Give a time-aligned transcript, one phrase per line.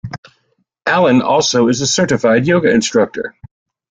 [0.87, 3.35] Allen also is a certified yoga instructor.